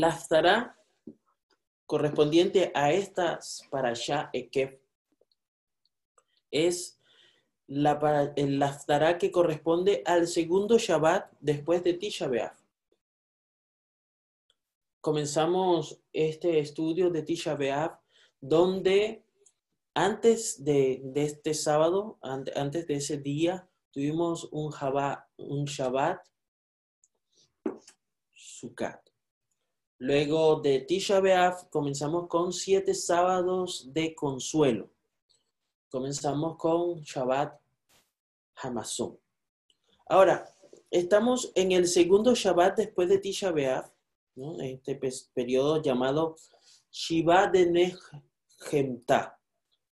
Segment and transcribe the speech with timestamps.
[0.00, 0.78] La Aftará
[1.84, 4.80] correspondiente a estas para allá Ekef
[6.50, 6.98] es
[7.66, 12.56] la, el Aftará que corresponde al segundo Shabbat después de Tisha B'Av.
[15.02, 17.98] Comenzamos este estudio de Tisha B'Av
[18.40, 19.22] donde
[19.92, 24.72] antes de, este sábado, antes de ese día, tuvimos un,
[25.36, 26.26] un Shabbat
[28.32, 29.09] Sukkot.
[30.02, 34.90] Luego de Tisha B'Av comenzamos con siete sábados de consuelo.
[35.90, 37.60] Comenzamos con Shabbat
[38.62, 39.18] Hamazon.
[40.06, 40.48] Ahora,
[40.90, 43.92] estamos en el segundo Shabbat después de Tisha B'Av,
[44.36, 44.98] en este
[45.34, 46.34] periodo llamado
[46.90, 47.92] Shiva de
[48.70, 49.38] Nehemta,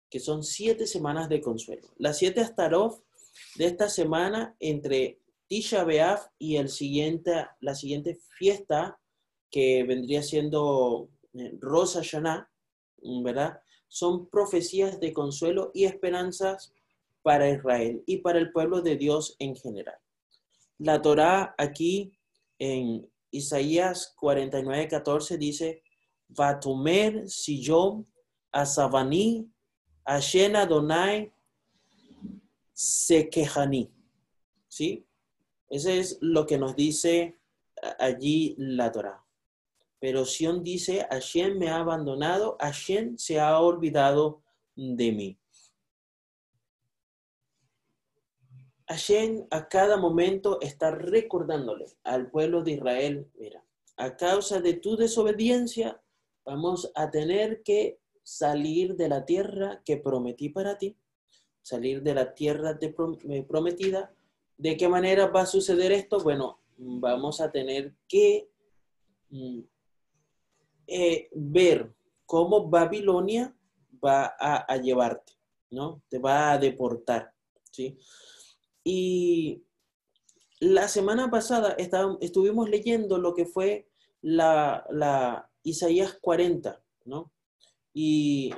[0.08, 1.88] que son siete semanas de consuelo.
[1.98, 3.02] Las siete Astarov
[3.56, 9.00] de esta semana entre Tisha B'Av y el siguiente, la siguiente fiesta
[9.56, 12.52] que vendría siendo eh, Rosa Hashanah,
[13.24, 13.62] ¿verdad?
[13.88, 16.74] Son profecías de consuelo y esperanzas
[17.22, 19.96] para Israel y para el pueblo de Dios en general.
[20.78, 22.12] La Torá aquí
[22.60, 25.84] en Isaías 49, 14 dice,
[26.28, 28.04] Vatumer Sillom
[28.52, 29.50] Asavani
[30.04, 31.32] Ashen Adonai
[32.74, 33.90] Sekehani.
[34.68, 35.08] ¿Sí?
[35.70, 37.40] Ese es lo que nos dice
[38.00, 39.25] allí la Torah.
[40.06, 44.44] Pero Sion dice, Hashem me ha abandonado, Hashem se ha olvidado
[44.76, 45.40] de mí.
[48.88, 53.66] Hashem a cada momento está recordándole al pueblo de Israel, mira,
[53.98, 56.00] a causa de tu desobediencia,
[56.46, 60.96] vamos a tener que salir de la tierra que prometí para ti,
[61.64, 62.78] salir de la tierra
[63.48, 64.14] prometida.
[64.56, 66.20] ¿De qué manera va a suceder esto?
[66.20, 68.52] Bueno, vamos a tener que
[69.32, 69.62] mm,
[70.88, 71.94] eh, ver
[72.26, 73.56] cómo Babilonia
[74.04, 75.34] va a, llevarte,
[75.72, 76.04] ¿no?
[76.10, 77.34] Te va a deportar,
[77.72, 77.98] ¿sí?
[78.84, 79.64] Y
[80.60, 81.76] la semana pasada
[82.20, 83.88] estuvimos leyendo lo que fue
[84.22, 87.32] la, Isaías 40, ¿no?
[87.94, 88.54] Y,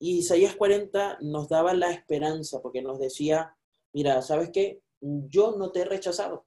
[0.00, 3.56] Isaías 40 nos daba la esperanza porque nos decía,
[3.92, 4.80] mira, ¿sabes qué?
[5.00, 6.46] Yo no te he rechazado.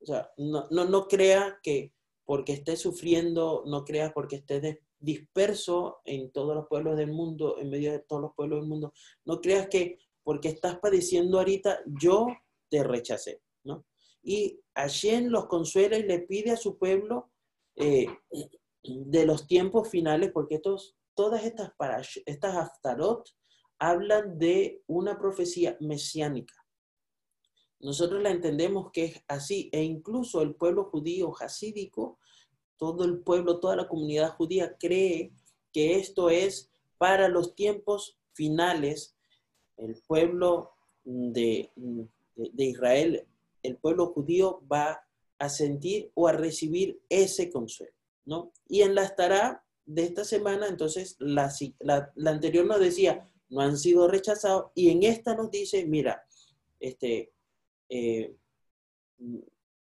[0.00, 1.92] O sea, no, no, no crea que
[2.24, 7.70] porque estés sufriendo, no creas porque estés disperso en todos los pueblos del mundo, en
[7.70, 8.92] medio de todos los pueblos del mundo,
[9.24, 12.26] no creas que porque estás padeciendo ahorita, yo
[12.70, 13.84] te rechacé, ¿no?
[14.22, 17.30] Y Hashem los consuela y le pide a su pueblo
[17.76, 18.06] eh,
[18.82, 20.60] de los tiempos finales, porque
[21.14, 23.28] todas estas, para, estas aftarot
[23.78, 26.54] hablan de una profecía mesiánica.
[27.84, 32.18] Nosotros la entendemos que es así, e incluso el pueblo judío hasídico,
[32.78, 35.32] todo el pueblo, toda la comunidad judía cree
[35.70, 39.14] que esto es para los tiempos finales.
[39.76, 40.70] El pueblo
[41.04, 43.26] de, de, Israel,
[43.62, 45.04] el pueblo judío va
[45.38, 47.92] a sentir o a recibir ese consuelo,
[48.24, 48.50] ¿no?
[48.66, 53.76] Y en la estará de esta semana, entonces la, la, anterior nos decía, no han
[53.76, 56.24] sido rechazados, y en esta nos dice, mira,
[56.80, 57.33] este,
[57.88, 58.36] eh,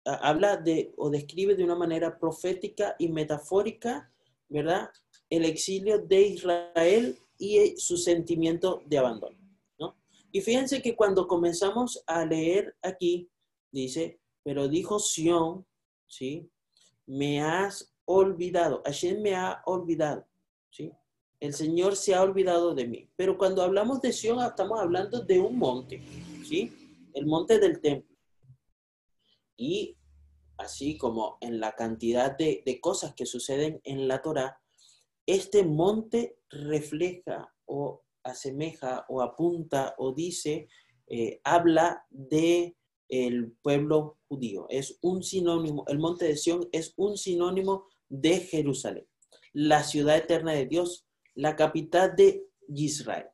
[0.06, 4.12] habla de o describe de una manera profética y metafórica,
[4.50, 4.90] ¿verdad?
[5.30, 9.38] El exilio de Israel y su sentimiento de abandono,
[9.80, 9.96] ¿no?
[10.32, 13.30] Y fíjense que cuando comenzamos a leer aquí,
[13.72, 15.66] dice, pero dijo Sión,
[16.06, 16.50] ¿sí?
[17.06, 20.28] Me has olvidado, Hashem me ha olvidado,
[20.70, 20.92] ¿sí?
[21.40, 23.10] El Señor se ha olvidado de mí.
[23.18, 26.02] Pero cuando hablamos de Sión, estamos hablando de un monte,
[26.48, 26.83] ¿sí?
[27.14, 28.16] El monte del templo.
[29.56, 29.98] Y
[30.58, 34.60] así como en la cantidad de, cosas que suceden en la Torah,
[35.26, 40.68] este monte refleja o asemeja o apunta o dice,
[41.08, 42.76] eh, habla de
[43.10, 44.66] el pueblo judío.
[44.70, 49.08] Es un sinónimo, el monte de Sión es un sinónimo de Jerusalén,
[49.52, 51.06] la ciudad eterna de Dios,
[51.36, 53.28] la capital de Israel,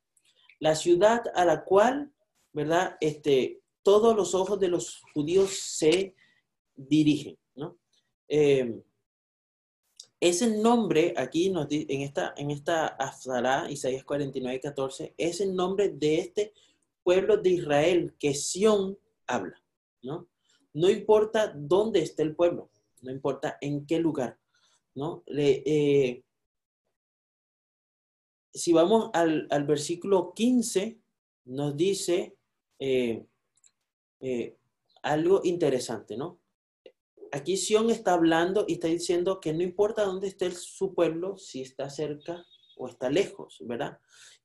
[0.60, 2.14] la ciudad a la cual,
[2.54, 2.98] ¿verdad?
[3.00, 6.16] Este, todos los ojos de los judíos se
[6.76, 7.38] dirigen.
[7.56, 7.78] ¿no?
[8.28, 8.82] Eh,
[10.20, 16.20] ese nombre aquí en esta, en esta Afzara, Isaías 49, 14, es el nombre de
[16.20, 16.54] este
[17.04, 18.98] pueblo de Israel que Sión
[19.28, 19.62] habla.
[20.02, 20.28] ¿no?
[20.74, 22.70] no importa dónde esté el pueblo,
[23.02, 24.38] no importa en qué lugar.
[24.96, 25.24] ¿no?
[25.28, 26.24] Eh,
[28.54, 31.00] si vamos al, versículo 15,
[31.46, 32.36] nos dice,
[32.80, 33.26] eh,
[34.20, 34.58] eh,
[35.02, 36.40] algo interesante, ¿no?
[37.32, 41.62] aquí Sion está hablando y está diciendo que no importa dónde esté su pueblo, si
[41.62, 42.46] está cerca
[42.78, 44.00] o está lejos, ¿verdad?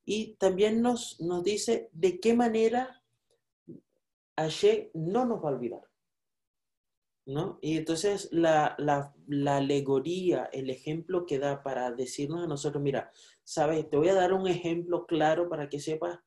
[0.05, 3.03] Y también nos, nos dice de qué manera
[4.37, 5.83] Hashem no nos va a olvidar.
[7.27, 7.59] ¿No?
[7.63, 13.11] Y entonces la, la, alegoría, el ejemplo que da para decirnos a nosotros, mira,
[13.43, 16.19] sabes, te voy a dar un ejemplo claro para que sepas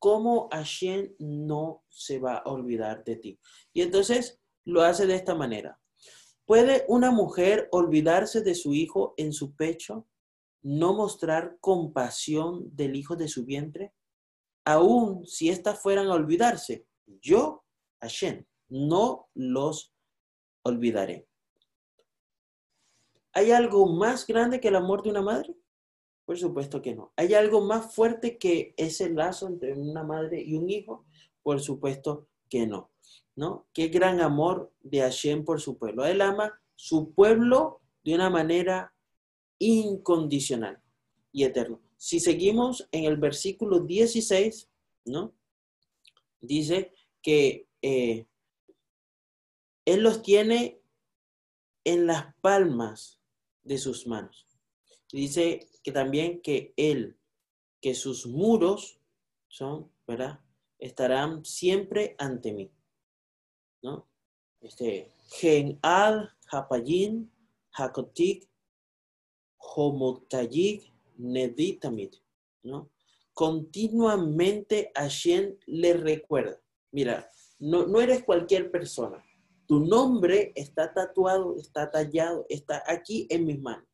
[0.00, 3.40] cómo Hashem no se va a olvidar de ti.
[3.72, 5.78] Y entonces lo hace de esta manera.
[6.46, 10.08] ¿Puede una mujer olvidarse de su hijo en su pecho,
[10.62, 13.94] no mostrar compasión del hijo de su vientre?
[14.64, 17.64] Aún si éstas fueran a olvidarse, yo,
[18.00, 19.94] Hashem, no los
[20.62, 21.28] olvidaré.
[23.32, 25.54] ¿Hay algo más grande que el amor de una madre?
[26.30, 27.12] Por supuesto que no.
[27.16, 31.04] ¿Hay algo más fuerte que ese lazo entre una madre y un hijo?
[31.42, 32.92] Por supuesto que no.
[33.34, 33.66] ¿No?
[33.72, 36.06] Qué gran amor de Hashem por su pueblo.
[36.06, 38.94] Él ama su pueblo de una manera
[39.58, 40.80] incondicional
[41.32, 41.80] y eterno.
[41.96, 44.70] Si seguimos en el versículo 16,
[45.06, 45.34] ¿no?
[46.40, 46.92] Dice
[47.22, 48.24] que eh,
[49.84, 50.80] Él los tiene
[51.82, 53.18] en las palmas
[53.64, 54.46] de sus manos.
[55.12, 57.18] Dice que también que Él,
[57.80, 59.00] que sus muros
[59.48, 60.40] son, ¿verdad?
[60.78, 62.72] Estarán siempre ante mí.
[63.82, 64.08] ¿No?
[64.60, 67.30] Este, Gen Al, Hapayin,
[67.72, 68.48] Hakotik,
[69.58, 72.14] Homotayik, Neditamid,
[72.62, 72.90] ¿no?
[73.32, 76.60] Continuamente Hashem le recuerda,
[76.90, 79.24] mira, no, no eres cualquier persona,
[79.66, 83.89] tu nombre está tatuado, está tallado, está aquí en mis manos.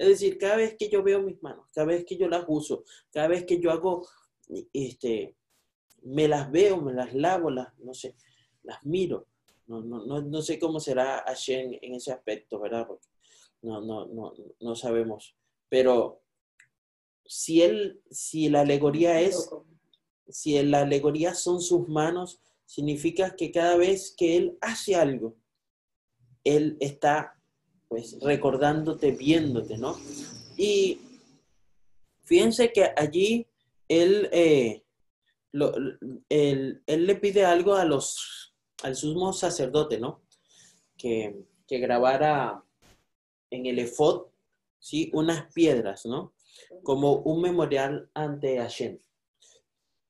[0.00, 2.84] Es decir, cada vez que yo veo mis manos, cada vez que yo las uso,
[3.12, 4.08] cada vez que yo hago,
[4.72, 5.36] este,
[6.04, 8.16] me las veo, me las lavo, las, no sé,
[8.62, 9.26] las miro.
[9.66, 12.86] No, no, no, sé cómo será Hashem en ese aspecto, ¿verdad?
[12.86, 13.08] Porque
[13.60, 15.36] no, no, no, no sabemos.
[15.68, 16.22] Pero
[17.26, 19.50] si él, si la alegoría es,
[20.30, 25.36] si la alegoría son sus manos, significa que cada vez que él hace algo,
[26.42, 27.39] él está
[27.90, 29.98] pues recordándote, viéndote, ¿no?
[30.56, 31.00] Y
[32.22, 33.48] fíjense que allí
[33.88, 34.84] él, eh,
[36.28, 38.54] él, le pide algo a los,
[38.84, 40.22] al sumo sacerdote, ¿no?
[40.96, 41.34] Que,
[41.66, 42.62] que grabara
[43.50, 44.26] en el efod,
[44.78, 45.10] ¿sí?
[45.12, 46.32] Unas piedras, ¿no?
[46.84, 49.00] Como un memorial ante Hashem,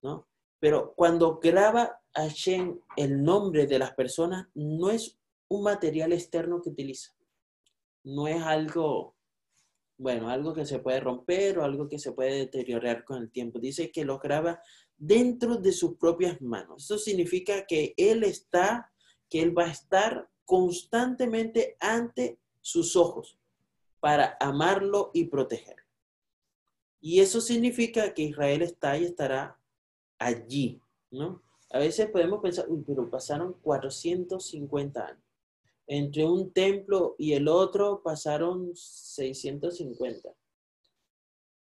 [0.03, 0.29] ¿no?
[0.59, 5.17] Pero cuando graba Hashem el nombre de las personas, no es
[5.49, 7.15] un material externo que utiliza
[8.05, 9.17] no es algo,
[9.99, 13.59] bueno, algo que se puede romper o algo que se puede deteriorar con el tiempo.
[13.59, 14.61] Dice que lo graba
[14.97, 16.85] dentro de sus propias manos.
[16.85, 18.93] Eso significa que Él está,
[19.29, 23.39] que Él va a estar constantemente ante sus ojos
[24.01, 25.85] para amarlo y protegerlo.
[27.01, 29.59] Y eso significa que Israel está y estará
[30.19, 31.43] allí, ¿no?
[31.71, 35.30] A veces podemos pensar, uy, pero pasaron 450 años
[35.93, 40.33] entre un templo y el otro pasaron 650.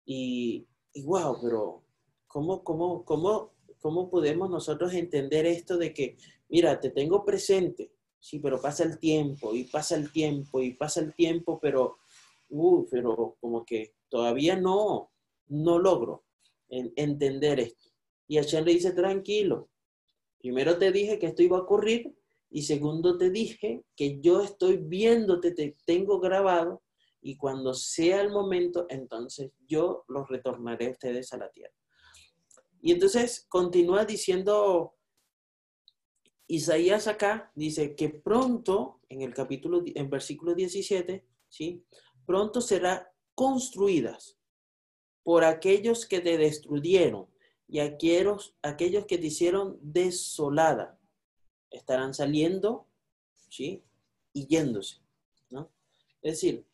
[0.05, 1.83] Y, y wow, pero
[2.27, 6.15] ¿cómo, cómo, cómo, ¿cómo podemos nosotros entender esto de que,
[6.47, 10.99] mira, te tengo presente, sí, pero pasa el tiempo y pasa el tiempo y pasa
[10.99, 11.97] el tiempo, pero,
[12.49, 15.09] uh, pero como que todavía no,
[15.47, 16.23] no logro
[16.69, 17.89] entender esto.
[18.27, 19.69] Y Hashem le dice, tranquilo,
[20.37, 22.18] primero te dije que esto iba a ocurrir
[22.51, 26.81] y segundo, te dije que yo estoy viéndote, te tengo grabado
[27.21, 31.73] y cuando sea el momento, entonces yo los retornaré a ustedes a la tierra.
[32.81, 34.95] Y entonces continúa diciendo
[36.47, 41.85] Isaías acá, dice que pronto, en el capítulo, en versículo 17, ¿sí?
[42.25, 44.39] Pronto será construidas
[45.21, 47.27] por aquellos que te destruyeron
[47.67, 50.98] y aquellos, aquellos que te hicieron desolada
[51.71, 52.87] estarán saliendo,
[53.49, 53.83] ¿sí?
[54.33, 55.01] Y yéndose,
[55.49, 55.71] ¿no?
[56.21, 56.65] Es decir,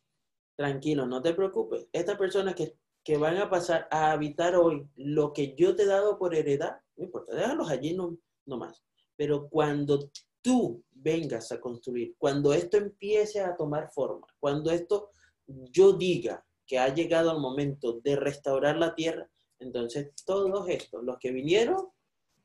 [0.56, 1.88] tranquilo, no te preocupes.
[1.92, 5.88] Estas personas que, que van a pasar a habitar hoy lo que yo te he
[5.88, 8.84] dado por heredad, no importa, déjalos allí no, no más.
[9.16, 10.12] Pero cuando
[10.42, 15.12] tú vengas a construir, cuando esto empiece a tomar forma, cuando esto
[15.48, 21.18] yo diga que ha llegado el momento de restaurar la tierra, entonces todos estos, los
[21.20, 21.90] que vinieron,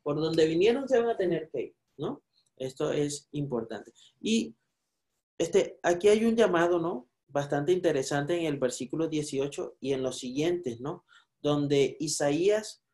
[0.03, 2.23] por donde vinieron se van a tener que ir, ¿no?
[2.61, 3.93] Esto es importante.
[4.21, 4.55] Y
[5.39, 7.09] este, aquí hay un llamado, ¿no?
[7.27, 11.07] Bastante interesante en el versículo 18 y en los siguientes, ¿no?
[11.41, 12.85] Donde Isaías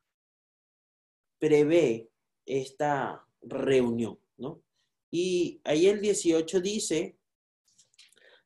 [1.41, 2.09] prevé
[2.47, 4.63] esta reunión, ¿no?
[5.11, 7.19] Y ahí el 18 dice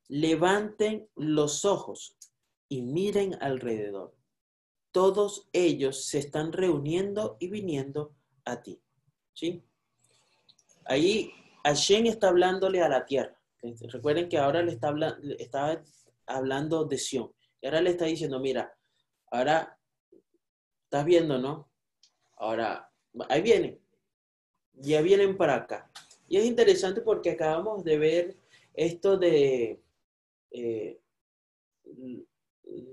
[0.08, 2.16] levanten los ojos
[2.68, 4.16] y miren alrededor.
[4.90, 8.82] Todos ellos se están reuniendo y viniendo a ti.
[9.34, 9.62] ¿Sí?
[10.90, 11.32] Ahí
[11.62, 13.40] Hashem está hablándole a la tierra.
[13.92, 15.84] Recuerden que ahora le está
[16.26, 17.32] hablando, de Sion.
[17.60, 18.76] Y ahora le está diciendo, mira,
[19.30, 19.78] ahora
[20.82, 21.70] estás viendo, ¿no?
[22.38, 22.90] Ahora,
[23.28, 23.80] ahí vienen.
[24.72, 25.88] Ya vienen para acá.
[26.26, 28.36] Y es interesante porque acabamos de ver
[28.74, 29.80] esto de
[30.50, 31.00] eh,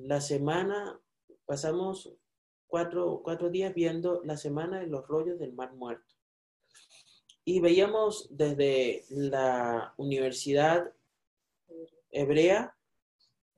[0.02, 1.00] la semana,
[1.48, 2.14] pasamos
[2.68, 6.17] cuatro, cuatro días viendo la semana de los rollos del Mar Muerto.
[7.50, 10.92] Y veíamos desde la Universidad
[12.12, 12.76] Hebrea,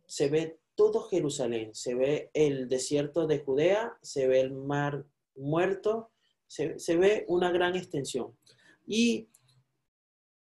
[0.06, 6.12] se ve todo Jerusalén, se ve el desierto de Judea, se ve el mar muerto,
[6.46, 8.38] se, ve una gran extensión.
[8.86, 9.28] Y,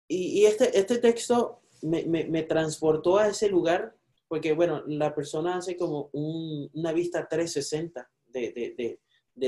[0.08, 3.94] y, este, este texto me, transportó a ese lugar,
[4.26, 9.00] porque bueno, la persona hace como una vista 360 de, de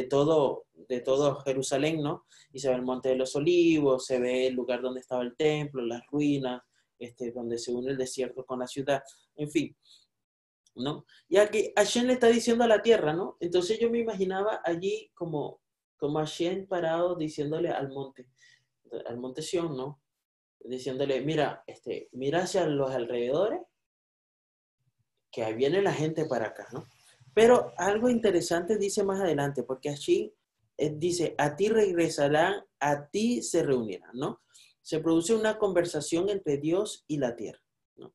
[0.09, 2.27] todo, de todo Jerusalén, ¿no?
[2.53, 5.37] Y se ve el Monte de los Olivos, se ve el lugar donde estaba el
[5.37, 6.63] templo, las ruinas,
[6.99, 9.03] este, donde se une el desierto con la ciudad,
[9.37, 9.77] en fin,
[10.75, 11.05] ¿no?
[11.29, 13.37] Y aquí Hashem le está diciendo a la tierra, ¿no?
[13.41, 15.61] Entonces yo me imaginaba allí como,
[15.97, 18.29] como Hashem parado diciéndole al monte,
[19.07, 20.03] al monte Sion, ¿no?
[20.61, 23.61] Diciéndole, mira, este, mira hacia los alrededores,
[25.31, 26.87] que ahí viene la gente para acá, ¿no?
[27.37, 30.33] Pero algo interesante dice más adelante, porque allí
[30.79, 34.41] eh, dice, a ti regresarán, a ti se reunirán, ¿no?
[34.81, 37.61] Se produce una conversación entre Dios y la tierra,
[37.97, 38.15] ¿no?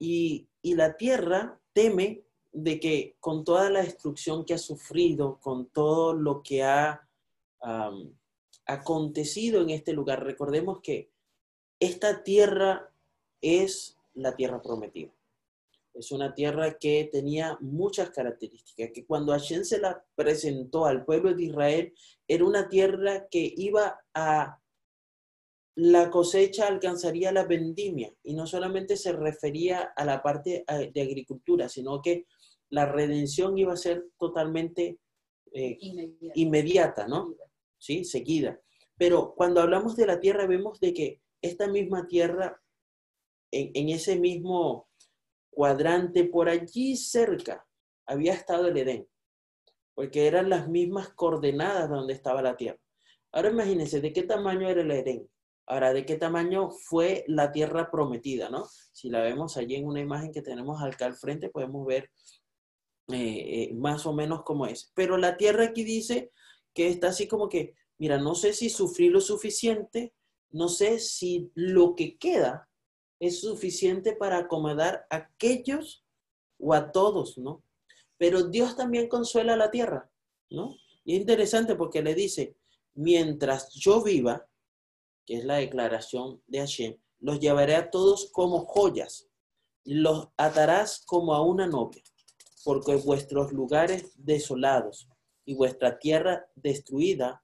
[0.00, 6.12] Y, la tierra teme de que con toda la destrucción que ha sufrido, con todo
[6.12, 7.08] lo que ha
[8.66, 11.12] acontecido en este lugar, recordemos que
[11.78, 12.90] esta tierra
[13.40, 15.12] es la tierra prometida.
[15.98, 21.34] Es una tierra que tenía muchas características, que cuando Hashem se la presentó al pueblo
[21.34, 21.92] de Israel,
[22.28, 24.60] era una tierra que iba a
[25.74, 31.02] la cosecha alcanzaría la vendimia y no solamente se refería a la parte eh, de
[31.02, 32.26] agricultura, sino que
[32.70, 34.98] la redención iba a ser totalmente
[35.52, 35.78] eh,
[36.34, 37.06] inmediata.
[37.06, 37.34] ¿no?
[37.78, 38.60] Sí, seguida.
[38.96, 42.60] Pero cuando hablamos de la tierra vemos de que esta misma tierra,
[43.52, 44.87] en ese mismo
[45.50, 47.66] cuadrante, por allí cerca
[48.06, 49.08] había estado el Edén,
[49.94, 52.78] porque eran las mismas coordenadas donde estaba la tierra.
[53.32, 55.28] Ahora imagínense de qué tamaño era el Edén.
[55.66, 58.66] Ahora, ¿de qué tamaño fue la tierra prometida, no?
[58.92, 62.10] Si la vemos allí en una imagen que tenemos acá al frente, podemos ver
[63.08, 64.90] eh, eh, más o menos cómo es.
[64.94, 66.30] Pero la tierra aquí dice
[66.72, 70.14] que está así como que, mira, no sé si sufrí lo suficiente,
[70.50, 72.67] no sé si lo que queda
[73.20, 76.04] es suficiente para acomodar a aquellos
[76.58, 77.62] o a todos, ¿no?
[78.16, 80.10] Pero Dios también consuela a la tierra,
[80.50, 80.76] ¿no?
[81.04, 82.56] Y es interesante porque le dice,
[82.94, 84.46] mientras yo viva,
[85.24, 89.28] que es la declaración de Hashem, los llevaré a todos como joyas,
[89.84, 92.02] los atarás como a una novia,
[92.64, 95.08] porque vuestros lugares desolados
[95.44, 97.42] y vuestra tierra destruida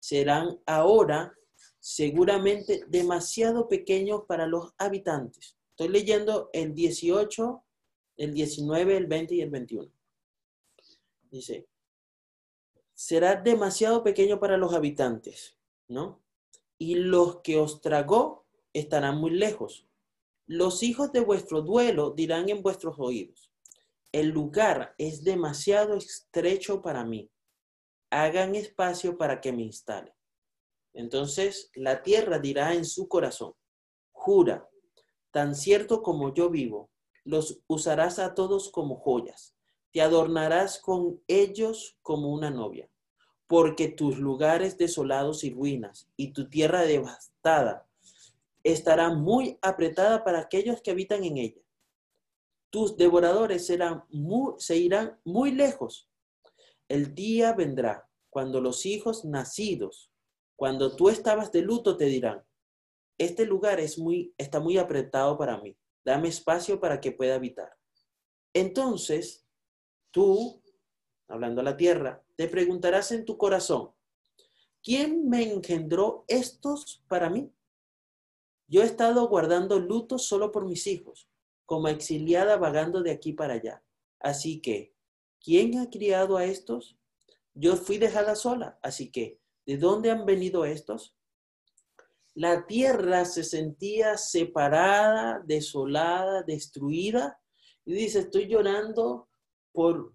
[0.00, 1.34] serán ahora
[1.82, 5.56] seguramente demasiado pequeño para los habitantes.
[5.70, 7.64] Estoy leyendo el 18,
[8.18, 9.92] el 19, el 20 y el 21.
[11.28, 11.66] Dice,
[12.94, 15.58] será demasiado pequeño para los habitantes,
[15.88, 16.22] ¿no?
[16.78, 19.88] Y los que os tragó estarán muy lejos.
[20.46, 23.50] Los hijos de vuestro duelo dirán en vuestros oídos,
[24.12, 27.28] el lugar es demasiado estrecho para mí.
[28.10, 30.14] Hagan espacio para que me instale.
[30.94, 33.54] Entonces la tierra dirá en su corazón,
[34.12, 34.68] jura,
[35.30, 36.90] tan cierto como yo vivo,
[37.24, 39.54] los usarás a todos como joyas,
[39.92, 42.88] te adornarás con ellos como una novia,
[43.46, 47.88] porque tus lugares desolados y ruinas y tu tierra devastada
[48.62, 51.60] estará muy apretada para aquellos que habitan en ella.
[52.70, 54.04] Tus devoradores serán
[54.58, 56.08] se irán muy lejos.
[56.88, 60.11] El día vendrá cuando los hijos nacidos
[60.62, 62.40] cuando tú estabas de luto te dirán,
[63.18, 67.76] este lugar es muy, está muy apretado para mí, dame espacio para que pueda habitar.
[68.54, 69.44] Entonces,
[70.12, 70.62] tú,
[71.26, 73.90] hablando a la tierra, te preguntarás en tu corazón,
[74.84, 77.52] ¿quién me engendró estos para mí?
[78.68, 81.28] Yo he estado guardando luto solo por mis hijos,
[81.66, 83.82] como exiliada vagando de aquí para allá.
[84.20, 84.94] Así que,
[85.40, 86.96] ¿quién ha criado a estos?
[87.52, 91.14] Yo fui dejada sola, así que, ¿De dónde han venido estos?
[92.34, 97.38] la tierra se sentía separada, desolada, destruida.
[97.84, 99.28] Y dice, estoy llorando
[99.72, 100.14] por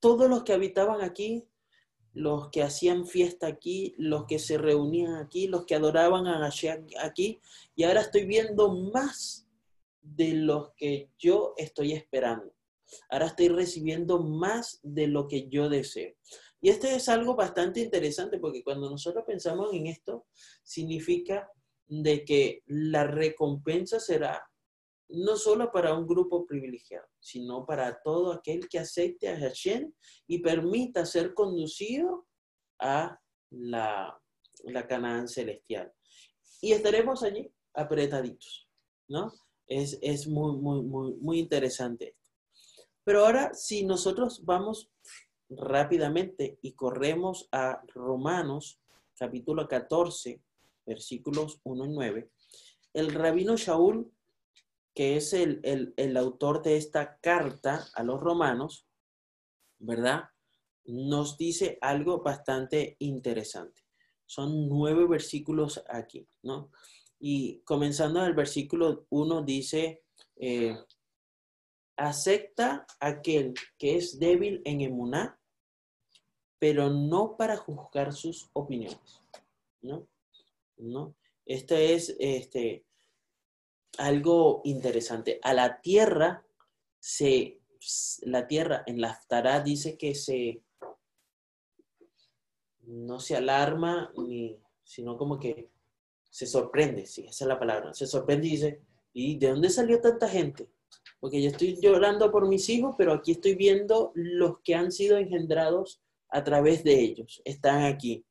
[0.00, 1.48] todos los que habitaban aquí,
[2.12, 6.86] los que hacían fiesta aquí, los que se reunían aquí, los que adoraban a Hashem
[7.00, 7.40] aquí.
[7.74, 9.46] Y ahora estoy viendo más
[10.02, 12.52] de los que yo estoy esperando.
[13.10, 16.14] Ahora estoy recibiendo más de lo que yo deseo.
[16.60, 20.26] Y esto es algo bastante interesante porque cuando nosotros pensamos en esto,
[20.62, 21.50] significa
[21.86, 24.42] de que la recompensa será
[25.08, 29.92] no solo para un grupo privilegiado, sino para todo aquel que acepte a Hashem
[30.26, 32.26] y permita ser conducido
[32.80, 33.20] a
[33.50, 34.20] la,
[34.64, 35.92] la Canaán celestial.
[36.60, 38.68] Y estaremos allí apretaditos,
[39.08, 39.32] ¿no?
[39.68, 42.30] Es, es muy, muy, muy, muy interesante esto.
[43.04, 44.90] Pero ahora, si nosotros vamos
[45.48, 48.80] rápidamente y corremos a Romanos
[49.18, 50.42] capítulo 14,
[50.84, 52.30] versículos 1 y 9,
[52.92, 54.10] el rabino Shaul,
[54.94, 55.60] que es el,
[55.96, 58.86] el, autor de esta carta a los romanos,
[59.78, 60.30] ¿verdad?
[60.86, 63.82] Nos dice algo bastante interesante.
[64.24, 66.70] Son nueve versículos aquí, ¿no?
[67.18, 70.02] Y comenzando en el versículo 1 dice,
[70.36, 70.78] eh,
[71.96, 75.38] acepta aquel que es débil en emuná,
[76.58, 79.22] pero no para juzgar sus opiniones,
[79.82, 80.06] ¿no?
[80.78, 81.14] ¿No?
[81.44, 82.84] Esto es este,
[83.98, 85.38] algo interesante.
[85.42, 86.44] A la tierra
[86.98, 87.60] se,
[88.22, 90.62] la tierra en la Aftará dice que se,
[92.82, 95.70] no se alarma, ni, sino como que
[96.30, 98.80] se sorprende, sí, esa es la palabra, se sorprende y dice,
[99.12, 100.68] ¿y de dónde salió tanta gente?
[101.20, 105.16] Porque yo estoy llorando por mis hijos, pero aquí estoy viendo los que han sido
[105.16, 108.24] engendrados a través de ellos, están aquí.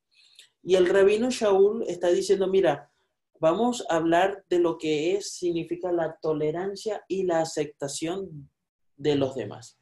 [0.61, 2.91] Y el rabino Shaul está diciendo, mira,
[3.39, 8.49] vamos a hablar de lo que es, significa la tolerancia y la aceptación
[8.97, 9.77] de los demás.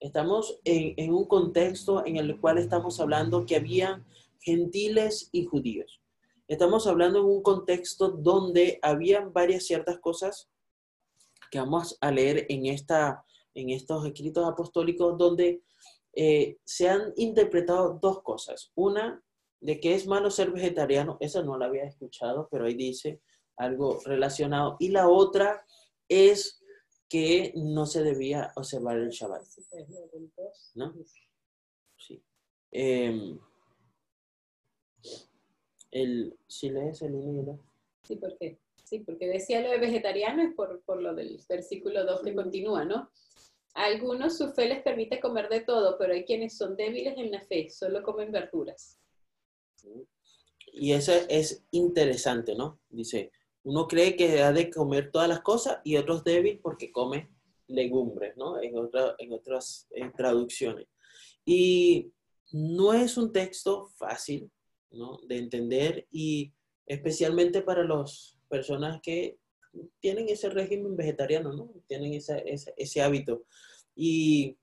[0.00, 4.04] Estamos en, en un contexto en el cual estamos hablando que había
[4.40, 6.00] gentiles y judíos.
[6.46, 10.48] Estamos hablando en un contexto donde había varias ciertas cosas
[11.50, 15.62] que vamos a leer en, esta, en estos escritos apostólicos donde
[16.14, 18.72] eh, se han interpretado dos cosas.
[18.74, 19.22] Una,
[19.60, 23.20] de que es malo ser vegetariano, esa no la había escuchado, pero ahí dice
[23.56, 24.76] algo relacionado.
[24.78, 25.64] Y la otra
[26.08, 26.62] es
[27.08, 29.42] que no se debía observar el Shabbat.
[30.74, 30.94] ¿No?
[31.96, 32.22] Sí.
[32.70, 33.38] Eh,
[35.90, 37.60] el, si lees el 1 y el
[38.02, 38.58] Sí, ¿por qué?
[38.88, 42.86] Sí, porque decía lo de vegetariano es por, por lo del versículo 2 que continúa,
[42.86, 43.10] ¿no?
[43.74, 47.30] A algunos su fe les permite comer de todo, pero hay quienes son débiles en
[47.30, 48.98] la fe, solo comen verduras.
[50.72, 52.80] Y eso es interesante, ¿no?
[52.88, 53.30] Dice,
[53.62, 57.28] uno cree que ha de comer todas las cosas y otros débil porque come
[57.66, 58.58] legumbres, ¿no?
[58.58, 58.72] En,
[59.18, 60.86] en otras traducciones.
[61.44, 62.10] Y
[62.52, 64.50] no es un texto fácil,
[64.92, 65.18] ¿no?
[65.26, 66.54] De entender y
[66.86, 69.38] especialmente para los personas que
[70.00, 71.70] tienen ese régimen vegetariano, ¿no?
[71.86, 73.44] Tienen ese hábito.
[73.94, 74.56] Y,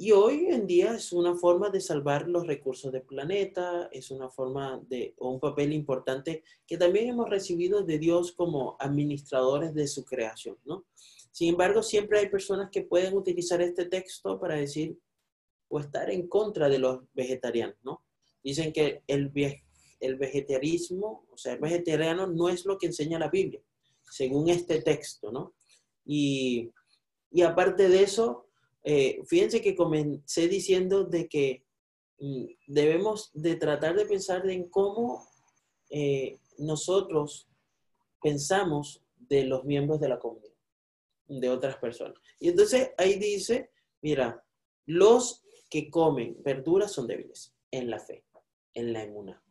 [0.00, 4.30] y hoy en día es una forma de salvar los recursos del planeta, es una
[4.30, 10.04] forma de, un papel importante que también hemos recibido de Dios como administradores de su
[10.04, 10.86] creación, ¿no?
[11.32, 14.96] Sin embargo, siempre hay personas que pueden utilizar este texto para decir
[15.68, 18.04] o estar en contra de los vegetarianos, ¿no?
[18.42, 19.32] Dicen que el,
[20.00, 23.60] el vegetarianismo, o sea, el vegetariano no es lo que enseña la Biblia,
[24.10, 25.54] según este texto, ¿no?
[26.04, 26.70] Y,
[27.44, 28.46] aparte de eso,
[28.82, 31.64] eh, fíjense que comencé diciendo de que
[32.18, 35.28] mm, debemos de tratar de pensar en cómo
[35.90, 37.48] eh, nosotros
[38.22, 40.54] pensamos de los miembros de la comunidad,
[41.26, 42.18] de otras personas.
[42.40, 44.42] Y entonces ahí dice, mira,
[44.86, 48.24] los que comen verduras son débiles en la fe,
[48.74, 49.42] en la emuna.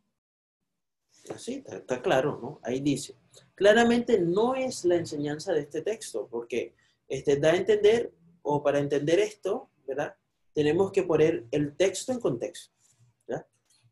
[1.29, 2.59] Así, está, claro, ¿no?
[2.63, 3.15] Ahí dice.
[3.55, 6.73] Claramente no es la enseñanza de este texto, porque
[7.07, 10.15] este, da a entender, o para entender esto, ¿verdad?
[10.53, 12.73] Tenemos que poner el texto en contexto.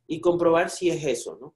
[0.07, 1.55] Y comprobar si es eso, ¿no?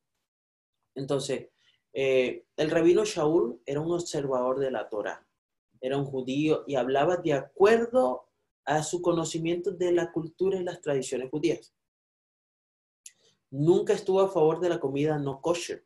[0.96, 1.50] Entonces,
[1.94, 5.24] eh, el rabino Shaul era un observador de la Torah,
[5.80, 8.28] era un judío y hablaba de acuerdo
[8.66, 11.74] a su conocimiento de la cultura y las tradiciones judías
[13.52, 15.86] nunca estuvo a favor de la comida no kosher.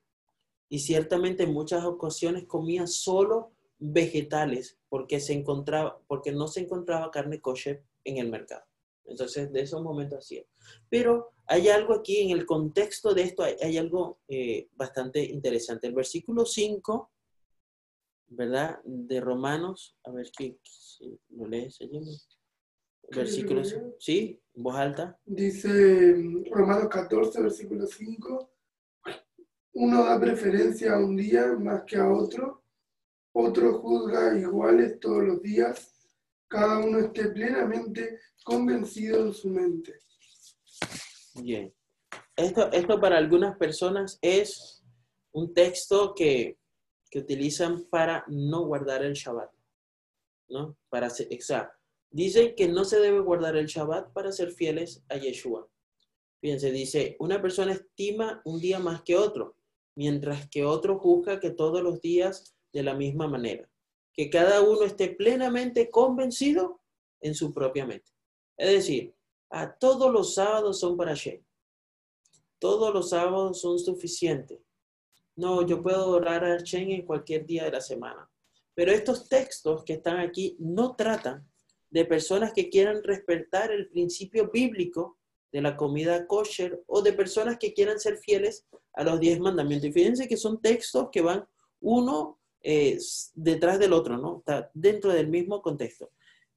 [0.69, 7.11] Y ciertamente en muchas ocasiones comía solo vegetales porque, se encontraba, porque no se encontraba
[7.11, 8.63] carne kosher en el mercado.
[9.05, 10.43] Entonces, de esos momentos hacía.
[10.89, 15.87] Pero hay algo aquí en el contexto de esto, hay, algo eh, bastante interesante.
[15.87, 17.11] El versículo 5,
[18.27, 18.79] ¿verdad?
[18.85, 20.57] De Romanos, a ver si
[21.29, 21.79] lo lees,
[23.09, 23.61] Versículo,
[23.99, 25.19] sí, en voz alta.
[25.25, 26.15] Dice
[26.51, 28.49] Romanos 14, versículo 5.
[29.73, 32.63] Uno da preferencia a un día más que a otro,
[33.33, 35.91] otro juzga iguales todos los días,
[36.47, 39.99] cada uno esté plenamente convencido en su mente.
[41.41, 41.73] Bien.
[42.35, 44.83] Esto, esto para algunas personas es
[45.31, 46.59] un texto que,
[47.09, 49.51] que utilizan para no guardar el Shabbat.
[50.49, 50.77] ¿No?
[50.89, 51.82] Para exacto.
[52.13, 55.67] Dice que no se debe guardar el Shabbat para ser fieles a Yeshua.
[56.39, 59.57] Fíjense, dice, una persona estima un día más que otro,
[59.95, 63.67] mientras que otro juzga que todos los días de la misma manera.
[64.13, 66.81] Que cada uno esté plenamente convencido
[67.19, 68.11] en su propia mente.
[68.57, 69.15] Es decir,
[69.49, 71.43] a todos los sábados son para Shem.
[72.59, 74.59] Todos los sábados son suficientes.
[75.35, 78.29] No, yo puedo orar a Shem en cualquier día de la semana.
[78.75, 81.51] Pero estos textos que están aquí no tratan
[81.93, 85.19] de personas que quieran respetar el principio bíblico
[85.51, 89.89] de la comida kosher o de personas que quieran ser fieles a los diez mandamientos.
[89.89, 91.45] Y fíjense que son textos que van
[91.81, 92.97] uno eh,
[93.35, 94.39] detrás del otro, ¿no?
[94.39, 96.09] Está dentro del mismo contexto.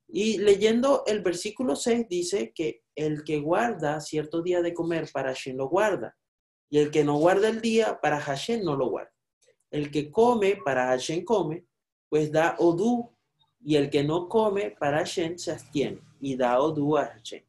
[0.09, 5.35] Y leyendo el versículo 6 dice que el que guarda cierto día de comer para
[5.35, 6.17] Hashem lo guarda.
[6.71, 9.13] Y el que no guarda el día para Hashem no lo guarda.
[9.71, 11.67] El que come para Hashem come,
[12.09, 13.15] pues da odú.
[13.67, 17.43] Y el que no come para Hashem se abstiene y da a Hashem.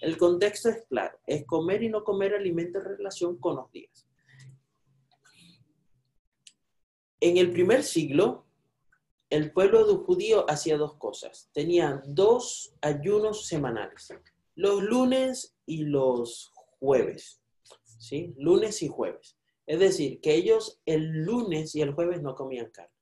[0.00, 1.16] El contexto es claro.
[1.28, 4.04] Es comer y no comer alimentos en relación con los días.
[7.20, 8.46] En el primer siglo,
[9.30, 11.48] el pueblo judío hacía dos cosas.
[11.52, 14.12] Tenía dos ayunos semanales,
[14.56, 17.40] los lunes y los jueves.
[17.98, 18.34] ¿Sí?
[18.38, 19.38] Lunes y jueves.
[19.66, 22.93] Es decir, que ellos el lunes y el jueves no comían carne.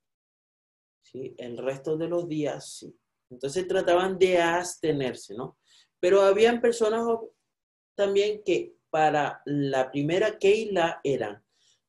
[1.13, 2.95] El resto de los días sí.
[3.29, 5.57] Entonces trataban de abstenerse, ¿no?
[5.99, 7.05] Pero habían personas
[7.95, 11.43] también que para la primera Keila eran,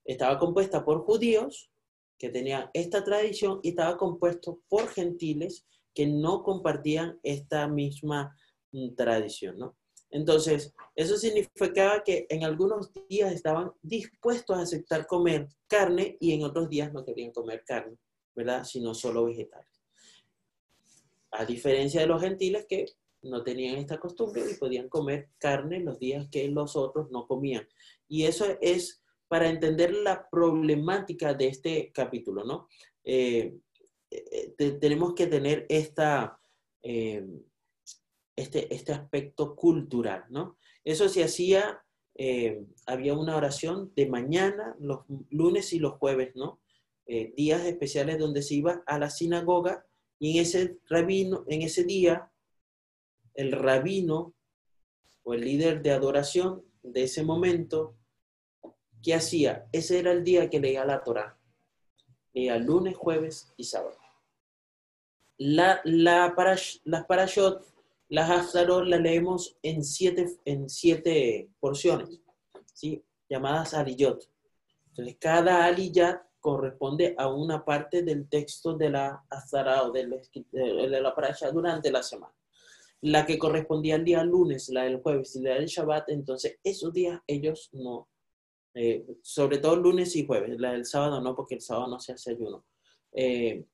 [0.04, 1.70] estaba compuesta por judíos
[2.18, 8.36] que tenían esta tradición y estaba compuesto por gentiles que no compartían esta misma
[8.72, 9.76] mm, tradición, ¿no?
[10.10, 16.44] Entonces, eso significaba que en algunos días estaban dispuestos a aceptar comer carne y en
[16.44, 17.96] otros días no querían comer carne,
[18.34, 18.64] ¿verdad?
[18.64, 19.82] Sino solo vegetales.
[21.30, 22.86] A diferencia de los gentiles que
[23.22, 27.66] no tenían esta costumbre y podían comer carne los días que los otros no comían.
[28.08, 32.68] Y eso es para entender la problemática de este capítulo, ¿no?
[33.02, 33.56] Eh,
[34.10, 36.38] eh, tenemos que tener esta,
[36.82, 37.26] eh,
[38.36, 40.58] este, este aspecto cultural, ¿no?
[40.84, 41.82] Eso se hacía,
[42.86, 46.60] había una oración de mañana, los lunes y los jueves, ¿no?
[47.06, 49.86] Días especiales donde se iba a la sinagoga
[50.18, 52.30] y en ese rabino, en ese día,
[53.34, 54.34] el rabino
[55.22, 57.96] o el líder de adoración de ese momento
[59.04, 59.68] ¿Qué hacía?
[59.70, 61.38] Ese era el día que leía la Torah.
[62.32, 63.98] Leía lunes, jueves y sábado.
[65.36, 66.34] La, la
[66.84, 67.66] las parashot,
[68.08, 72.18] las haftarot, las leemos en siete, en siete porciones,
[72.72, 73.04] ¿sí?
[73.28, 74.26] llamadas aliyot.
[74.88, 80.18] Entonces, cada aliyat corresponde a una parte del texto de la haftarah o de la,
[80.52, 82.34] de durante la semana.
[83.00, 86.92] La que correspondía al día lunes, la del jueves y la del Shabbat, entonces esos
[86.92, 88.10] días ellos no
[88.74, 92.12] eh, sobre todo lunes y jueves, la del sábado no, porque el sábado no se
[92.12, 92.66] hace ayuno.
[93.12, 93.64] Eh,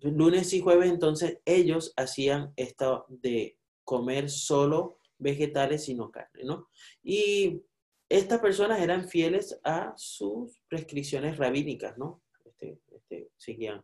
[0.00, 6.68] lunes y jueves, entonces ellos hacían esto de comer solo vegetales y no carne, ¿no?
[7.02, 7.60] Y
[8.12, 12.22] estas personas eran fieles a sus prescripciones rabínicas, ¿no?
[12.44, 13.82] Este, este, seguían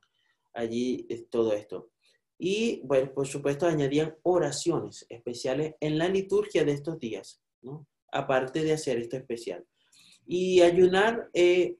[0.52, 1.92] allí eh, todo esto.
[2.38, 7.86] Y, bueno, por supuesto, añadían oraciones especiales en la liturgia de estos días, ¿no?
[8.12, 9.64] Aparte de hacer esto especial.
[10.26, 11.78] Y ayunar eh,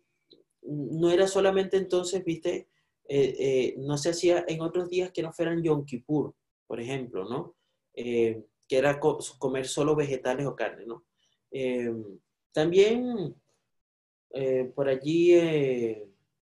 [0.62, 2.68] no era solamente entonces, viste,
[3.10, 6.34] eh, no se hacía en otros días que no fueran Yom Kippur,
[6.66, 7.56] por ejemplo, ¿no?
[7.94, 11.04] que era comer solo vegetales o carne, ¿no?
[12.52, 13.34] También
[14.74, 16.06] por allí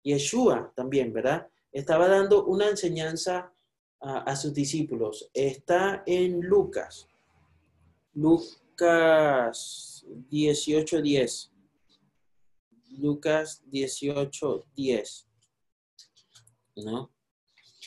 [0.03, 1.47] Yeshua también, ¿verdad?
[1.71, 3.53] Estaba dando una enseñanza
[3.99, 5.29] a, a sus discípulos.
[5.33, 7.07] Está en Lucas.
[8.13, 11.51] Lucas 18:10.
[12.97, 15.27] Lucas 18, 10.
[16.77, 17.11] ¿No?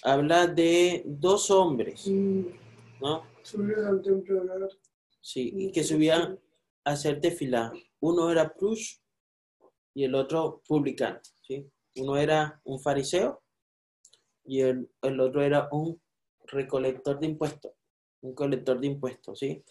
[0.03, 2.07] Habla de dos hombres.
[2.09, 3.23] ¿no?
[3.43, 4.69] Subir al templo de.
[5.21, 6.39] Sí, y que subían
[6.85, 7.73] a hacer tefilá.
[8.01, 8.97] Uno era Prush
[9.95, 11.69] y el otro publicano, ¿sí?
[11.97, 13.43] Uno era un fariseo
[14.45, 16.01] y el, el otro era un
[16.47, 17.73] recolector de impuestos,
[18.21, 19.63] un colector de impuestos, ¿sí?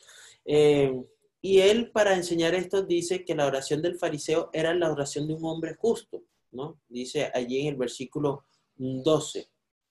[0.45, 0.93] Eh,
[1.41, 5.35] y él, para enseñar esto, dice que la oración del fariseo era la oración de
[5.35, 6.79] un hombre justo, ¿no?
[6.87, 9.49] Dice allí en el versículo 12,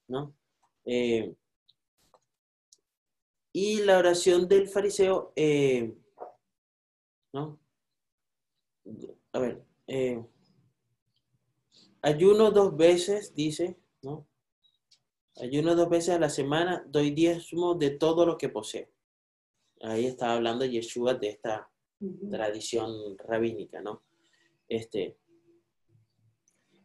[0.08, 0.34] ¿no?
[0.84, 1.34] Eh,
[3.52, 5.96] y la oración del fariseo, eh,
[7.32, 7.58] ¿no?
[9.32, 10.24] A ver, eh,
[12.02, 14.26] ayuno dos veces, dice, ¿no?
[15.36, 18.88] Ayuno dos veces a la semana, doy diezmo de todo lo que poseo.
[19.82, 21.68] Ahí estaba hablando Yeshua de esta
[22.00, 22.30] Ujú.
[22.30, 24.02] tradición rabínica, ¿no?
[24.68, 25.18] Este,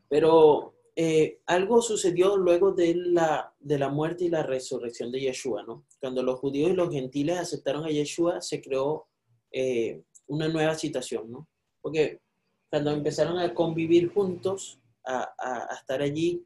[0.10, 5.64] pero eh, algo sucedió luego de la, de la muerte y la resurrección de Yeshua,
[5.64, 5.86] ¿no?
[6.02, 9.08] Cuando los judíos y los gentiles aceptaron a Yeshua, se creó
[9.52, 11.48] eh, una nueva situación, ¿no?
[11.82, 12.22] Porque
[12.70, 16.46] cuando empezaron a convivir juntos, a, estar allí.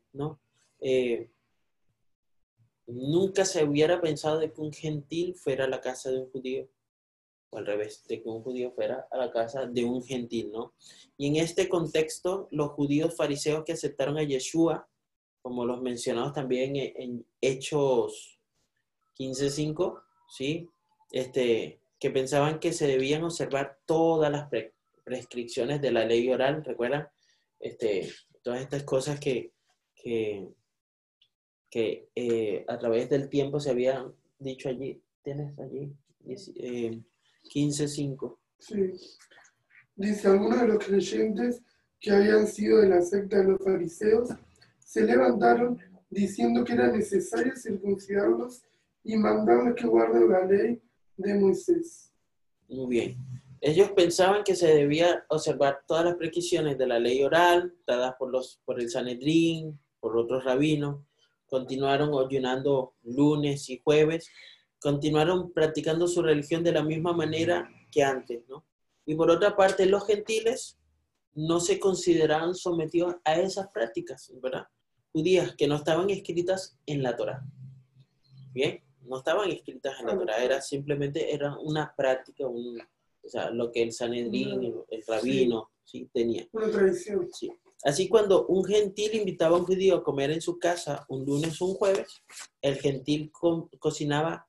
[0.80, 1.30] Eh,
[2.88, 6.68] nunca se hubiera pensado de que un gentil fuera a la casa de un judío,
[7.50, 10.74] o al revés, de que un judío fuera a la casa de un gentil, ¿no?
[11.18, 14.88] Y en este contexto, los judíos fariseos que aceptaron a Yeshua,
[15.42, 18.40] como los mencionados también en, en Hechos
[19.18, 20.70] 15.5, ¿sí?
[21.12, 24.75] Este, que pensaban que se debían observar todas las pre-
[25.06, 27.08] prescripciones de la ley oral, ¿recuerdan?
[27.60, 29.54] Este, todas estas cosas que,
[29.96, 30.50] que,
[31.70, 35.02] que eh, a través del tiempo se habían dicho allí.
[35.24, 35.96] ¿Tienes allí?
[36.28, 37.02] Eh,
[37.54, 38.38] 15.5.
[38.60, 38.94] Sí.
[39.96, 41.62] Dice, algunos de los creyentes
[42.00, 44.30] que habían sido de la secta de los fariseos
[44.80, 48.64] se levantaron diciendo que era necesario circuncidarlos
[49.04, 50.82] y mandarles que guarden la ley
[51.18, 52.12] de Moisés.
[52.68, 53.18] Muy bien.
[53.68, 58.30] Ellos pensaban que se debía observar todas las prescripciones de la ley oral, dadas por,
[58.30, 61.04] los, por el Sanedrín, por otros rabinos.
[61.48, 64.30] Continuaron ayunando lunes y jueves.
[64.78, 68.68] Continuaron practicando su religión de la misma manera que antes, ¿no?
[69.04, 70.78] Y por otra parte, los gentiles
[71.34, 74.68] no se consideraban sometidos a esas prácticas, ¿verdad?
[75.12, 77.44] Judías que no estaban escritas en la Torah.
[78.54, 82.80] Bien, no estaban escritas en la Torah, era simplemente era una práctica, un,
[83.26, 86.48] o sea, lo que el Sanedrín, el, el rabino, sí, tenía.
[86.52, 87.28] Una tradición.
[87.34, 87.52] Sí.
[87.84, 91.62] Así cuando un gentil invitaba a un judío a comer en su casa un lunes
[91.62, 92.24] o un jueves,
[92.62, 94.48] el gentil co- cocinaba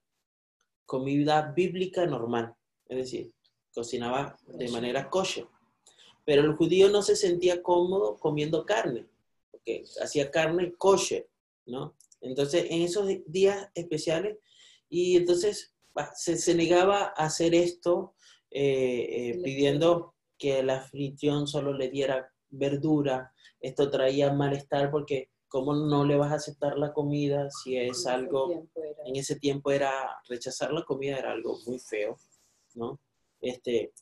[0.84, 2.54] comida bíblica normal,
[2.88, 3.32] es decir,
[3.74, 5.46] cocinaba de manera kosher.
[6.24, 9.06] Pero el judío no se sentía cómodo comiendo carne,
[9.50, 11.28] porque hacía carne kosher,
[11.66, 11.94] ¿no?
[12.20, 14.38] Entonces, en esos días especiales,
[14.88, 15.74] y entonces
[16.14, 18.14] se, se negaba a hacer esto
[18.50, 23.32] eh, eh, pidiendo que la fricción solo le diera verdura.
[23.60, 28.12] Esto traía malestar porque ¿cómo no le vas a aceptar la comida si es En
[28.12, 28.68] algo
[29.04, 29.90] en ese tiempo era
[30.28, 32.18] rechazar la comida era algo muy feo,
[32.74, 33.00] ¿no?
[33.40, 33.92] Este,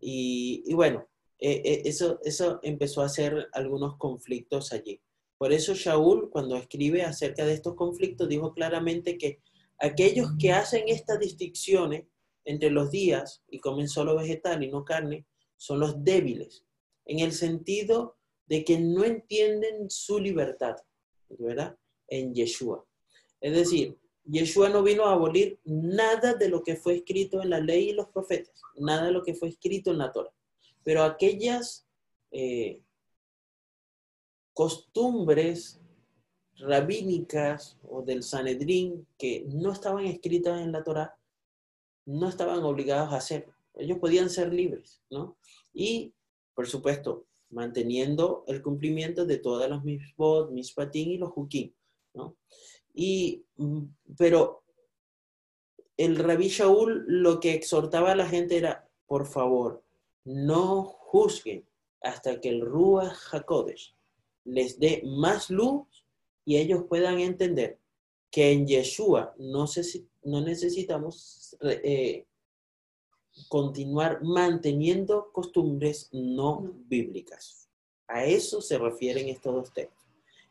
[0.00, 1.06] y, y bueno,
[1.38, 5.00] eh, eh, eso, eso empezó a hacer algunos conflictos allí.
[5.38, 9.40] Por eso Shaul, cuando escribe acerca de estos conflictos, dijo claramente que
[9.78, 12.06] aquellos que hacen estas distinciones
[12.46, 16.64] entre los días y comen solo vegetal y no carne, son los débiles,
[17.04, 20.76] en el sentido de que no entienden su libertad,
[21.28, 21.76] ¿verdad?
[22.08, 22.86] En Yeshua.
[23.40, 27.60] Es decir, Yeshua no vino a abolir nada de lo que fue escrito en la
[27.60, 30.32] ley y los profetas, nada de lo que fue escrito en la Torah.
[30.84, 31.86] Pero aquellas
[32.30, 32.80] eh,
[34.52, 35.80] costumbres
[36.58, 41.16] rabínicas o del Sanedrín que no estaban escritas en la Torah,
[42.06, 43.54] no estaban obligados a hacerlo.
[43.74, 45.36] Ellos podían ser libres, ¿no?
[45.74, 46.14] Y,
[46.54, 51.72] por supuesto, manteniendo el cumplimiento de todas las misbot, mispatín y los hukim,
[52.14, 52.36] ¿no?
[52.94, 53.82] Y, mm,
[54.16, 54.62] pero
[55.96, 59.82] el rabí Shaul lo que exhortaba a la gente era, por favor,
[60.24, 61.66] no juzguen
[62.02, 63.94] hasta que el Ruach HaKodesh
[64.44, 65.86] les dé más luz
[66.44, 67.78] y ellos puedan entender
[68.30, 72.24] que en Yeshua no, se- no necesitamos eh,
[73.48, 76.72] continuar manteniendo costumbres no No.
[76.88, 77.68] bíblicas.
[78.08, 80.04] A eso se refieren estos dos textos.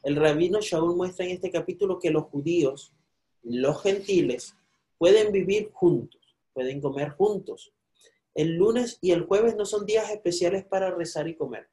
[0.04, 2.94] El rabino Shaul muestra en este capítulo que los judíos,
[3.44, 4.56] los gentiles,
[4.98, 6.22] pueden vivir juntos,
[6.54, 7.72] pueden comer juntos.
[8.34, 11.68] El lunes y el jueves no son días especiales para rezar y comer.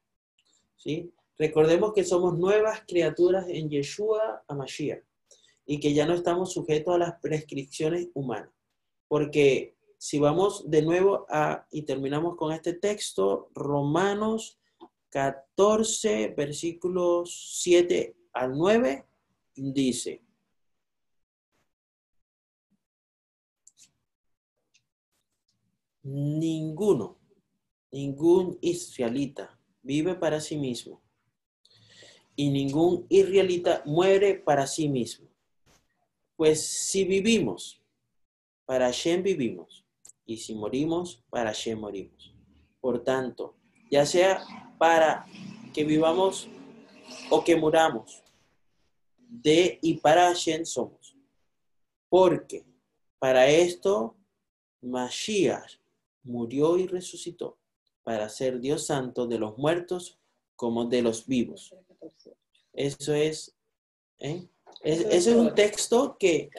[0.77, 1.11] ¿sí?
[1.37, 5.03] Recordemos que somos nuevas criaturas en Yeshua Amashiach
[5.65, 8.51] y que ya no estamos sujetos a las prescripciones humanas.
[9.07, 14.59] porque si vamos de nuevo a, y terminamos con este texto, Romanos
[15.11, 19.05] 14, versículos 7 al 9,
[19.55, 20.21] dice,
[26.03, 27.17] ninguno,
[27.91, 31.01] ningún israelita vive para sí mismo
[32.35, 35.32] y ningún israelita muere para sí mismo.
[36.43, 37.81] Pues si vivimos,
[38.65, 39.85] para Hashem vivimos,
[40.25, 42.35] y si morimos, para Hashem morimos.
[42.81, 43.55] Por tanto,
[43.89, 44.43] ya sea
[44.77, 45.25] para
[45.73, 46.49] que vivamos
[47.29, 48.21] o que muramos,
[49.29, 51.15] de y para Hashem somos.
[52.09, 52.65] Porque
[53.19, 54.17] para esto
[54.81, 55.79] Mashiach
[56.23, 57.57] murió y resucitó,
[58.03, 60.19] para ser Dios santo de los muertos
[60.57, 61.73] como de los vivos.
[62.73, 63.55] Eso es,
[64.19, 64.49] ¿eh?
[64.81, 66.49] Es, es un texto que,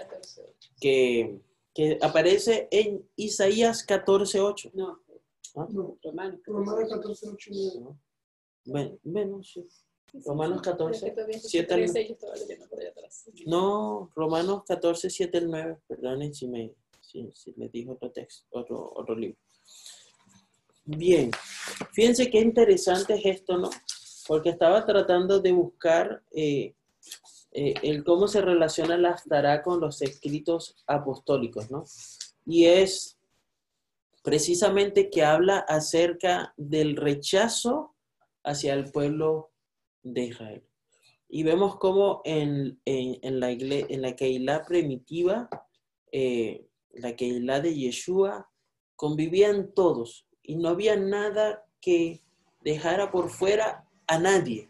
[0.80, 1.40] que,
[1.74, 4.70] que aparece en Isaías 14.8.
[4.74, 5.00] No,
[5.56, 5.66] ¿Ah?
[5.70, 6.40] no, Romanos.
[6.44, 7.80] Romanos 14, 8 y 9.
[7.80, 8.00] ¿No?
[8.66, 9.66] Bueno, bueno, sí.
[10.24, 10.70] Romanos sí.
[10.70, 13.24] 14, Pero es que todavía estoy 7 al- 13, yo estaba leyendo por allá atrás.
[13.46, 15.78] No, Romanos 14, 7 al 9.
[15.88, 19.36] Perdonen si me si, si les dijo otro texto, otro, otro libro.
[20.86, 21.30] Bien,
[21.92, 23.70] fíjense qué interesante es esto, ¿no?
[24.26, 26.74] Porque estaba tratando de buscar eh,
[27.56, 31.84] eh, el cómo se relaciona la Aftará con los escritos apostólicos, ¿no?
[32.44, 33.16] Y es
[34.24, 37.94] precisamente que habla acerca del rechazo
[38.42, 39.52] hacia el pueblo
[40.02, 40.64] de Israel.
[41.28, 45.48] Y vemos cómo en, en, la, en la Keilah primitiva,
[46.10, 48.50] eh, la Keilah de Yeshua,
[48.96, 52.20] convivían todos y no había nada que
[52.62, 54.68] dejara por fuera a nadie.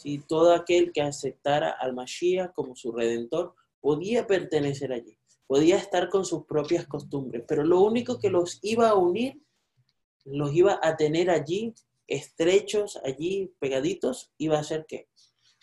[0.00, 6.08] Si todo aquel que aceptara al Mashiach como su redentor podía pertenecer allí, podía estar
[6.08, 9.42] con sus propias costumbres, pero lo único que los iba a unir,
[10.24, 11.74] los iba a tener allí,
[12.06, 15.10] estrechos, allí pegaditos, iba a ser que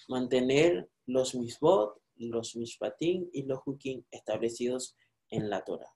[0.08, 4.96] mantener los misbot, los mishpatim y los hukim establecidos
[5.32, 5.96] en la Torah.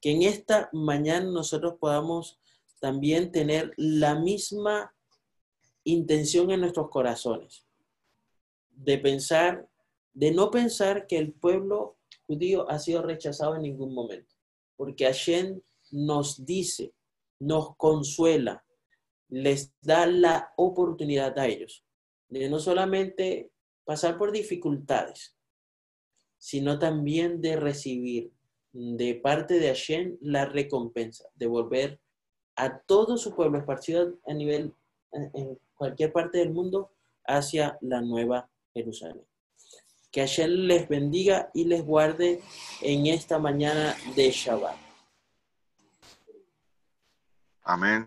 [0.00, 2.40] Que en esta mañana nosotros podamos
[2.80, 4.94] también tener la misma
[5.84, 7.63] intención en nuestros corazones,
[8.76, 9.68] de pensar,
[10.12, 14.34] de no pensar que el pueblo judío ha sido rechazado en ningún momento,
[14.76, 15.60] porque Hashem
[15.90, 16.92] nos dice,
[17.38, 18.64] nos consuela,
[19.28, 21.84] les da la oportunidad a ellos
[22.28, 23.50] de no solamente
[23.84, 25.36] pasar por dificultades,
[26.38, 28.32] sino también de recibir
[28.72, 32.00] de parte de Hashem la recompensa, de volver
[32.56, 34.74] a todo su pueblo esparcido a nivel,
[35.12, 36.90] en cualquier parte del mundo,
[37.26, 39.24] hacia la nueva Jerusalén.
[40.10, 42.42] Que Hashem les bendiga y les guarde
[42.82, 44.76] en esta mañana de Shabbat.
[47.62, 48.06] Amén.